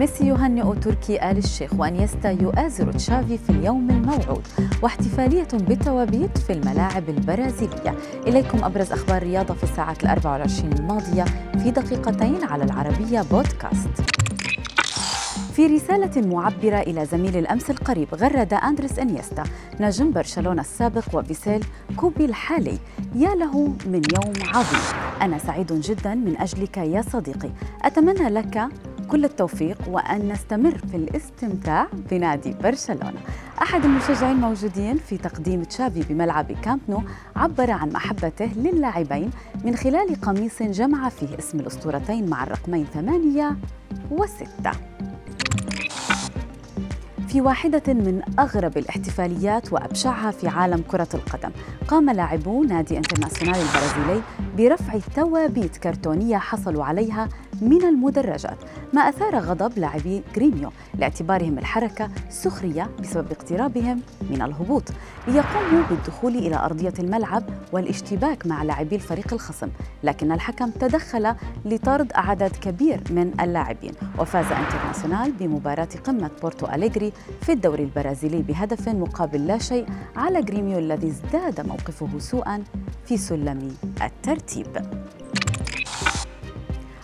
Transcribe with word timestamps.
ميسي 0.00 0.26
يهنئ 0.28 0.74
تركي 0.74 1.30
آل 1.30 1.38
الشيخ 1.38 1.74
وإنيستا 1.74 2.30
يؤازر 2.30 2.92
تشافي 2.92 3.38
في 3.38 3.50
اليوم 3.50 3.90
الموعود 3.90 4.46
واحتفالية 4.82 5.48
بالتوابيت 5.52 6.38
في 6.38 6.52
الملاعب 6.52 7.08
البرازيلية. 7.08 7.94
إليكم 8.26 8.64
أبرز 8.64 8.92
أخبار 8.92 9.16
الرياضة 9.16 9.54
في 9.54 9.64
الساعات 9.64 10.02
الأربع 10.02 10.32
والعشرين 10.32 10.72
الماضية 10.72 11.24
في 11.62 11.70
دقيقتين 11.70 12.44
على 12.44 12.64
العربية 12.64 13.22
بودكاست. 13.22 13.90
في 15.52 15.66
رسالة 15.66 16.26
معبرة 16.26 16.80
إلى 16.80 17.06
زميل 17.06 17.36
الأمس 17.36 17.70
القريب 17.70 18.14
غرد 18.14 18.54
أندريس 18.54 18.98
إنيستا 18.98 19.44
نجم 19.80 20.12
برشلونة 20.12 20.60
السابق 20.60 21.04
وفيسل 21.12 21.64
كوبي 21.96 22.24
الحالي. 22.24 22.78
يا 23.14 23.34
له 23.34 23.58
من 23.86 24.02
يوم 24.14 24.32
عظيم. 24.54 24.80
أنا 25.22 25.38
سعيد 25.38 25.72
جدا 25.72 26.14
من 26.14 26.36
أجلك 26.38 26.76
يا 26.76 27.02
صديقي. 27.02 27.50
أتمنى 27.82 28.28
لك 28.28 28.68
كل 29.10 29.24
التوفيق 29.24 29.78
وأن 29.88 30.28
نستمر 30.28 30.78
في 30.78 30.96
الاستمتاع 30.96 31.86
بنادي 32.10 32.54
برشلونة. 32.62 33.20
أحد 33.62 33.84
المشجعين 33.84 34.36
الموجودين 34.36 34.96
في 34.96 35.16
تقديم 35.16 35.62
تشافي 35.62 36.02
بملعب 36.08 36.52
كامب 36.52 36.80
نو 36.88 37.02
عبر 37.36 37.70
عن 37.70 37.88
محبته 37.92 38.50
للاعبين 38.56 39.30
من 39.64 39.76
خلال 39.76 40.20
قميص 40.20 40.62
جمع 40.62 41.08
فيه 41.08 41.38
اسم 41.38 41.60
الأسطورتين 41.60 42.30
مع 42.30 42.44
الرقمين 42.44 42.86
ثمانية 42.94 43.56
وستة. 44.10 44.70
في 47.28 47.40
واحدة 47.40 47.82
من 47.88 48.22
أغرب 48.38 48.78
الاحتفاليات 48.78 49.72
وأبشعها 49.72 50.30
في 50.30 50.48
عالم 50.48 50.82
كرة 50.90 51.08
القدم 51.14 51.50
قام 51.88 52.10
لاعبو 52.10 52.64
نادي 52.64 52.96
انترناسيونال 52.98 53.60
البرازيلي 53.60 54.22
برفع 54.58 54.98
توابيت 54.98 55.76
كرتونية 55.76 56.36
حصلوا 56.36 56.84
عليها 56.84 57.28
من 57.60 57.84
المدرجات 57.84 58.58
ما 58.92 59.00
أثار 59.00 59.38
غضب 59.38 59.78
لاعبي 59.78 60.22
غريميو 60.36 60.70
لاعتبارهم 60.94 61.58
الحركة 61.58 62.10
سخرية 62.30 62.90
بسبب 63.00 63.32
اقترابهم 63.32 64.00
من 64.30 64.42
الهبوط. 64.42 64.82
ليقوموا 65.28 65.82
بالدخول 65.90 66.36
إلى 66.36 66.56
أرضية 66.56 66.92
الملعب 66.98 67.42
والاشتباك 67.72 68.46
مع 68.46 68.62
لاعبي 68.62 68.94
الفريق 68.94 69.32
الخصم. 69.32 69.68
لكن 70.02 70.32
الحكم 70.32 70.70
تدخل 70.70 71.34
لطرد 71.64 72.12
عدد 72.14 72.56
كبير 72.56 73.00
من 73.10 73.40
اللاعبين 73.40 73.92
وفاز 74.18 74.46
انترناسيونال 74.52 75.32
بمباراة 75.32 75.88
قمة 76.04 76.30
بورتو 76.42 76.66
أليغري 76.66 77.12
في 77.42 77.52
الدوري 77.52 77.82
البرازيلي 77.82 78.42
بهدف 78.42 78.88
مقابل 78.88 79.46
لا 79.46 79.58
شيء 79.58 79.86
على 80.16 80.38
غريميو 80.38 80.78
الذي 80.78 81.08
ازداد 81.08 81.66
موقفه 81.66 82.18
سوءا 82.18 82.64
في 83.06 83.16
سلم 83.16 83.76
الترتيب. 84.02 84.99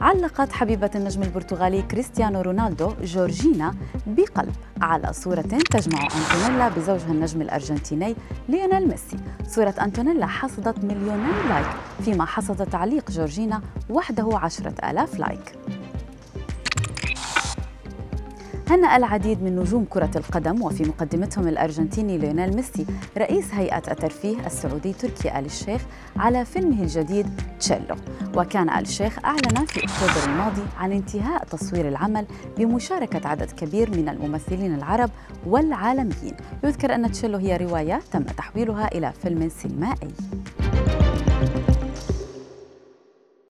علقت 0.00 0.52
حبيبة 0.52 0.90
النجم 0.94 1.22
البرتغالي 1.22 1.82
كريستيانو 1.82 2.40
رونالدو 2.40 2.92
جورجينا 3.02 3.74
بقلب 4.06 4.54
على 4.82 5.12
صورة 5.12 5.40
تجمع 5.40 6.02
أنتونيلا 6.02 6.68
بزوجها 6.68 7.10
النجم 7.10 7.42
الأرجنتيني 7.42 8.16
ليونيل 8.48 8.88
ميسي. 8.88 9.16
صورة 9.48 9.74
أنتونيلا 9.82 10.26
حصدت 10.26 10.84
مليوني 10.84 11.48
لايك 11.48 11.66
فيما 12.04 12.24
حصد 12.24 12.66
تعليق 12.66 13.10
جورجينا 13.10 13.60
وحده 13.90 14.38
عشرة 14.38 14.90
آلاف 14.90 15.18
لايك. 15.18 15.52
هنأ 18.70 18.96
العديد 18.96 19.42
من 19.42 19.56
نجوم 19.56 19.84
كرة 19.84 20.10
القدم 20.16 20.62
وفي 20.62 20.82
مقدمتهم 20.82 21.48
الأرجنتيني 21.48 22.18
ليونيل 22.18 22.56
ميسي 22.56 22.86
رئيس 23.18 23.54
هيئة 23.54 23.82
الترفيه 23.90 24.46
السعودي 24.46 24.92
تركي 24.92 25.38
آل 25.38 25.44
الشيخ 25.44 25.82
على 26.16 26.44
فيلمه 26.44 26.82
الجديد 26.82 27.26
تشيلو. 27.60 27.96
وكان 28.36 28.70
آل 28.70 28.82
الشيخ 28.82 29.18
أعلن 29.24 29.66
في 29.66 29.84
أكتوبر 29.84 30.32
الماضي 30.32 30.62
عن 30.78 30.92
انتهاء 30.92 31.44
تصوير 31.44 31.88
العمل 31.88 32.26
بمشاركة 32.58 33.28
عدد 33.28 33.50
كبير 33.50 33.90
من 33.90 34.08
الممثلين 34.08 34.74
العرب 34.74 35.10
والعالميين. 35.46 36.36
يذكر 36.64 36.94
أن 36.94 37.12
تشيلو 37.12 37.38
هي 37.38 37.56
رواية 37.56 38.00
تم 38.12 38.22
تحويلها 38.22 38.88
إلى 38.88 39.12
فيلم 39.22 39.48
سينمائي. 39.48 40.08